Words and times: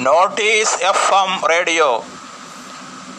Notice 0.00 0.84
F 0.84 1.14
M 1.14 1.46
radio. 1.48 2.04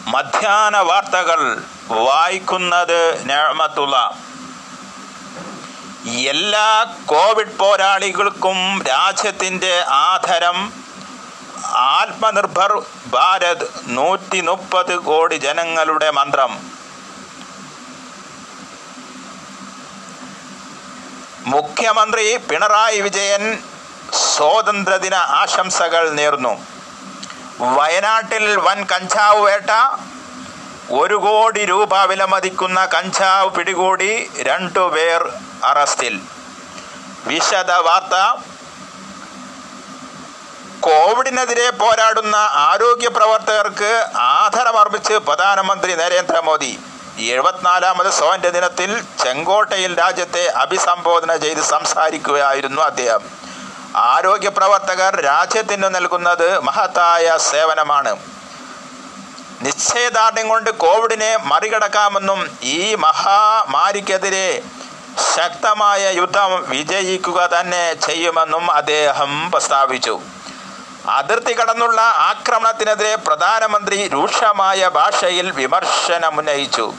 മധ്യാന 0.06 0.76
വാർത്തകൾ 0.76 1.62
വായിക്കുന്നത് 1.86 3.30
നേമത്തുള്ള 3.30 4.16
എല്ലാ 6.06 6.96
കോവിഡ് 7.06 7.58
പോരാളികൾക്കും 7.58 8.82
രാജ്യത്തിന്റെ 8.88 9.84
ആദരം. 9.88 10.72
ആത്മനിർഭർ 11.66 12.82
ഭാരത് 13.06 13.70
നൂറ്റി 13.86 14.40
മുപ്പത് 14.40 14.98
കോടി 14.98 15.34
ജനങ്ങളുടെ 15.34 16.10
മന്ത്രം. 16.10 16.52
മുഖ്യമന്ത്രി 21.46 22.36
പിണറായി 22.36 23.00
വിജയൻ 23.00 23.62
സ്വാതന്ത്ര്യദിന 24.12 25.14
ആശംസകൾ 25.14 26.10
നേർന്നു. 26.10 26.66
വയനാട്ടിൽ 27.60 28.56
വൻ 28.56 28.84
കഞ്ചാവ് 28.84 29.40
വേട്ട 29.40 29.70
ഒരു 30.92 31.14
കോടി 31.14 31.64
രൂപ 31.64 32.02
വിലമതിക്കുന്ന 32.02 32.86
കഞ്ചാവ് 32.86 33.50
പിടികൂടി 33.50 34.30
രണ്ടു 34.42 34.80
പേർ 34.80 35.32
അറസ്റ്റിൽ. 35.64 36.20
വിശദ 37.26 37.70
വാർത്ത 37.70 38.42
കോവിഡിനെതിരെ 40.80 41.70
പോരാടുന്ന 41.70 42.36
ആരോഗ്യ 42.36 43.08
പ്രവർത്തകർക്ക് 43.08 44.06
ആദരമർപ്പിച്ച് 44.16 45.12
പ്രധാനമന്ത്രി 45.12 45.94
നരേന്ദ്രമോദി 45.94 46.78
എഴുപത്തിനാലാമത് 47.18 48.10
സ്വാതന്ത്ര്യ 48.10 48.50
ദിനത്തിൽ 48.50 49.04
ചെങ്കോട്ടയിൽ 49.24 49.98
രാജ്യത്തെ 49.98 50.46
അഭിസംബോധന 50.46 51.36
ചെയ്ത് 51.36 51.60
സംസാരിക്കുകയായിരുന്നു 51.60 52.82
അദ്ദേഹം. 52.82 53.41
ആരോഗ്യ 53.96 54.48
പ്രവർത്തകർ 54.48 55.20
രാജ്യത്തിന് 55.20 55.94
നൽകുന്നത് 55.94 56.58
മഹത്തായ 56.58 57.36
സേവനമാണ്. 57.36 58.16
നിശ്ചയദാർഢ്യം 59.60 60.48
കൊണ്ട് 60.48 60.70
കോവിഡിനെ 60.70 61.36
മറികടക്കാമെന്നും 61.36 62.58
ഈ 62.62 62.94
മഹാമാരിക്കെതിരെ 62.94 64.62
ശക്തമായ 65.36 66.10
യുദ്ധം 66.10 66.64
വിജയിക്കുക 66.68 67.46
തന്നെ 67.46 67.94
ചെയ്യുമെന്നും 67.94 68.70
അദ്ദേഹം 68.70 69.50
പ്രസ്താവിച്ചു. 69.50 70.20
അതിർത്തി 71.08 71.52
കടന്നുള്ള 71.52 72.00
ആക്രമണത്തിനെതിരെ 72.00 73.14
പ്രധാനമന്ത്രി 73.14 74.08
രൂക്ഷമായ 74.08 74.88
ഭാഷയിൽ 74.88 75.50
വിമർശനമുന്നയിച്ചു. 75.50 76.92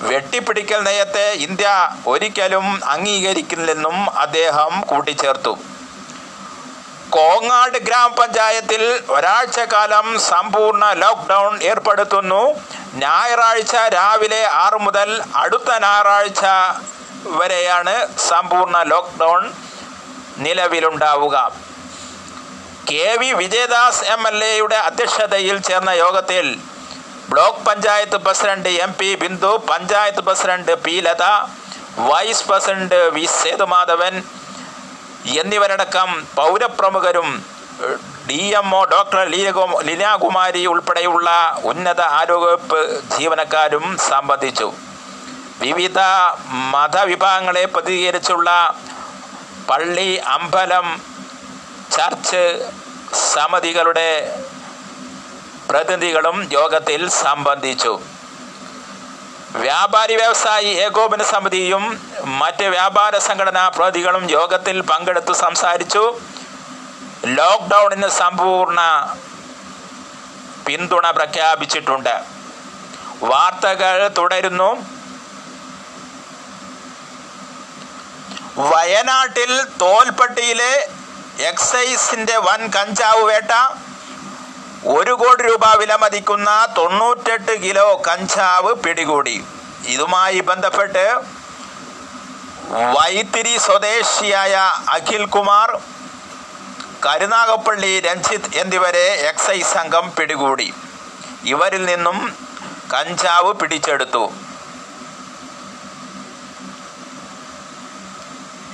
വെട്ടിപ്പിടിക്കൽ 0.00 0.82
നയത്തെ 0.82 1.30
ഇന്ത്യ 1.30 1.90
ഒരിക്കലും 2.06 2.80
അംഗീകരിക്കില്ലെന്നും 2.84 4.18
അദ്ദേഹം 4.18 4.80
കൂട്ടിച്ചേർത്തു. 4.80 5.58
കോങ്ങാട് 7.16 7.78
ഗ്രാമപഞ്ചായത്തിൽ 7.86 8.82
ഒരാഴ്ച 9.16 9.58
കാലം 9.72 10.06
സമ്പൂർണ 10.30 10.84
ലോക്ക്ഡൗൺ 11.02 11.52
ഏർപ്പെടുത്തുന്നു. 11.70 12.42
ഞായറാഴ്ച 13.02 13.74
രാവിലെ 13.96 14.42
ആറ് 14.64 14.78
മുതൽ 14.86 15.10
അടുത്ത 15.42 15.70
ഞായറാഴ്ച 15.84 16.44
വരെയാണ് 17.38 17.94
സമ്പൂർണ 18.28 18.76
lockdown 18.92 19.42
നിലവിലുണ്ടാവുക. 20.46 21.36
K 22.90 23.08
V 23.20 23.30
Vijayadas 23.40 24.04
M 24.14 24.22
L 24.28 24.36
എയുടെ 24.50 24.78
അധ്യക്ഷതയിൽ 24.88 25.56
ചേർന്ന 25.68 25.92
യോഗത്തിൽ 26.04 26.46
block 27.32 27.64
panchayat 27.68 28.18
president 28.26 28.70
M 28.84 28.92
P 29.00 29.08
Bindu 29.22 29.50
panchayat 29.70 30.22
president 30.28 30.74
P 30.84 30.94
Latha 31.06 31.24
vice 32.10 32.44
president 32.48 33.00
V 33.16 33.24
Sethumadhavan 33.40 34.14
എന്നിവരടക്കം 35.26 36.26
പൗരപ്രമുഖരും 36.34 37.44
D 38.28 38.42
M 38.60 38.68
O 38.76 38.84
doctor 38.92 39.20
Leenakumari 39.88 40.66
ഉൾപ്പെടെയുള്ള 40.66 41.28
ഉന്നത 41.70 42.00
ആരോഗ്യവകുപ്പ് 42.00 42.80
ജീവനക്കാരും 43.18 43.84
സംബന്ധിച്ചു. 44.10 44.68
വിവിധ 45.60 45.98
മതവിഭാഗങ്ങളെ 46.74 47.64
പ്രതികരിച്ചുള്ള 47.74 48.50
പള്ളി 49.70 50.10
അമ്പലം 50.16 50.86
ചർച്ച് 51.96 52.44
സമിതികളുടെ 53.32 54.10
പ്രതിനിധികളും 55.70 56.36
യോഗത്തിൽ 56.52 57.08
സംബന്ധിച്ചു. 57.08 58.00
വ്യാപാരി 59.64 60.14
വ്യവസായി 60.16 60.70
ഏകോപന 60.86 61.22
സമിതിയും 61.22 61.84
മറ്റ് 62.28 62.64
വ്യാപാര 62.64 63.18
സംഘടനാ 63.18 63.68
പ്രതികളും 63.68 64.30
യോഗത്തിൽ 64.30 64.80
പങ്കെടുത്ത് 64.80 65.32
സംസാരിച്ചു. 65.32 66.20
ലോക്ക്ഡൗണിന് 67.24 68.08
സമ്പൂർണ 68.08 68.80
പിന്തുണ 70.66 71.10
പ്രഖ്യാപിച്ചിട്ടുണ്ട്. 71.10 72.24
വാർത്തകൾ 73.22 74.08
തുടരുന്നു. 74.08 74.70
വയനാട്ടിൽ 78.56 79.64
തോൽപ്പട്ടിയിലെ 79.80 80.88
എക്സൈസിന്റെ 81.38 82.36
വൻ 82.36 82.70
കഞ്ചാവ് 82.76 83.22
വേട്ട. 83.22 83.52
ഒരു 84.86 85.10
കോടി 85.10 85.42
രൂപ 85.42 85.74
വിലമതിക്കുന്ന 85.76 86.74
തൊണ്ണൂറ്റെട്ട് 86.76 87.62
കിലോ 87.62 88.02
കഞ്ചാവ് 88.08 88.74
പിടികൂടി. 88.74 89.44
ഇതുമായി 89.86 90.40
ബന്ധപ്പെട്ട് 90.40 91.37
വൈത്തിരി 92.70 93.58
സ്വദേശിയായ 93.58 94.54
അഖിൽ 94.88 95.24
കുമാർ 95.24 95.68
കരുനാഗപ്പള്ളി 97.06 98.00
രഞ്ജിത്ത് 98.00 98.54
എന്നിവരെ 98.54 99.04
എക്സൈസ് 99.28 99.72
സംഘം 99.74 100.12
പിടികൂടി. 100.16 100.74
ഇവരിൽ 101.44 101.84
നിന്നും 101.84 102.36
കഞ്ചാവ് 102.94 103.54
പിടിച്ചെടുത്തു. 103.54 104.32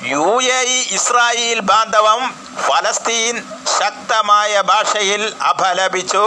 യു 0.07 0.43
എ 0.43 0.61
ഇസ്രായേൽ 0.97 1.61
ബാന്ധവം 1.61 2.35
ഫലസ്തീൻ 2.67 3.45
ശക്തമായ 3.79 4.61
ഭാഷയിൽ 4.61 5.35
അപലപിച്ചു. 5.51 6.25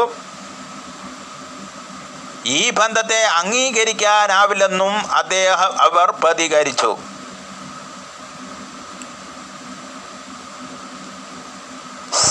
ഈ 2.45 2.69
ബന്ധത്തെ 2.69 3.23
അംഗീകരിക്കാനാവില്ലെന്നും 3.23 5.13
അദ്ദേഹം 5.13 5.81
അവർ 5.81 6.11
പ്രതികരിച്ചു. 6.23 6.97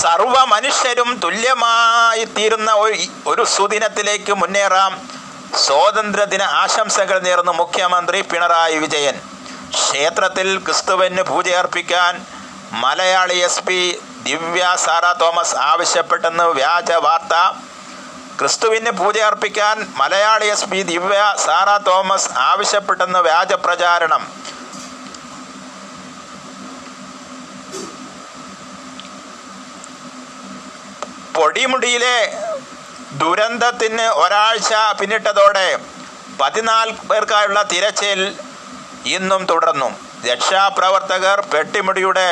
സർവ 0.07 0.35
മനുഷ്യരും 0.51 1.09
തുല്യമായി 1.23 2.23
തീരുന്ന 2.35 2.71
ഒരു 3.31 3.43
സുദിനത്തിലേക്ക് 3.53 4.33
മുന്നേറാം. 4.41 4.93
സ്വാതന്ത്ര്യദിന 5.63 6.43
ആശംസകൾ 6.59 7.17
നേർന്നു 7.25 7.53
മുഖ്യമന്ത്രി 7.61 8.19
പിണറായി 8.21 8.77
വിജയൻ. 8.83 9.15
ക്ഷേത്രത്തിൽ 9.77 10.49
ക്രിസ്തുവിന് 10.65 11.23
പൂജയർപ്പിക്കാൻ 11.31 12.13
Malayali 12.83 13.37
S 13.47 13.63
P 13.67 13.79
Divya 14.23 14.63
Sara 14.85 15.05
Thomas 15.21 15.55
ആവശ്യപ്പെട്ടെന്ന് 15.71 16.45
വ്യാജ 16.59 16.91
വാർത്ത. 17.07 17.35
ക്രിസ്തുവിന് 18.39 18.91
പൂജയർപ്പിക്കാൻ 19.01 19.77
Malayali 19.97 20.47
S 20.55 20.69
P 20.71 20.81
Divya 20.93 21.21
Sara 21.45 21.77
Thomas 21.89 22.31
ആവശ്യപ്പെട്ടെന്ന് 22.49 23.19
വ്യാജ 23.29 23.53
പ്രചാരണം. 23.65 24.25
പൊടിമുടിയിലെ 31.37 32.17
ദുരന്തത്തിന് 33.21 34.05
ഒരാഴ്ച 34.23 34.73
പിന്നിട്ടതോടെ 34.99 35.67
പതിനാല് 36.39 36.91
പേർക്കായുള്ള 37.09 37.59
തിരച്ചിൽ 37.71 38.19
ഇന്നും 39.15 39.41
തുടർന്നു. 39.51 39.89
രക്ഷാപ്രവർത്തകർ 40.29 41.39
പെട്ടിമുടിയുടെ 41.53 42.29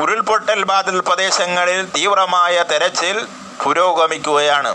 ഉരുൾപൊട്ടൽ 0.00 0.60
ബാധിത 0.72 0.98
പ്രദേശങ്ങളിൽ 1.08 1.80
തീവ്രമായ 1.96 2.64
തെരച്ചിൽ 2.70 3.16
പുരോഗമിക്കുകയാണ്. 3.62 4.72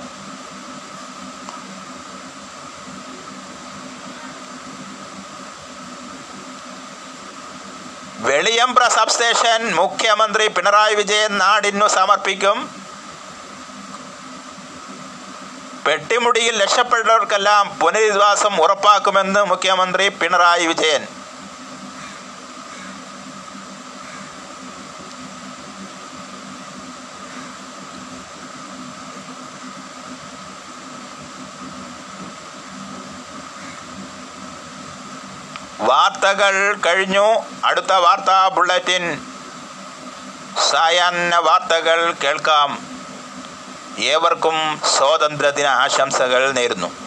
വെളിയമ്പ്ര 8.26 8.84
സബ്സ്റ്റേഷൻ 8.88 9.76
മുഖ്യമന്ത്രി 9.76 10.48
പിണറായി 10.48 10.96
വിജയൻ 10.96 11.38
നാടിനു 11.38 11.88
സമർപ്പിക്കും. 11.88 12.58
പെട്ടിമുടിയിൽ 15.86 16.64
രക്ഷപ്പെട്ടവർക്കെല്ലാം 16.64 17.78
പുനരധിവാസം 17.80 18.62
ഉറപ്പാക്കുമെന്ന് 18.62 19.44
മുഖ്യമന്ത്രി 19.44 20.10
പിണറായി 20.10 20.66
വിജയൻ. 20.68 21.06
വാർത്തകൾ 35.80 36.76
കഴിഞ്ഞു. 36.86 37.46
അടുത്ത 37.66 37.94
വാർത്താ 37.94 38.48
ബുള്ളറ്റിൻ. 38.48 39.22
സായാഹ്ന 40.72 41.36
വാർത്തകൾ 41.36 42.14
കേൾക്കാം. 42.24 42.88
ഏവർക്കും 44.00 44.82
സ്വാതന്ത്ര്യദിന 44.98 45.66
ആശംസകൾ 45.66 46.52
നേരുന്നു. 46.52 47.07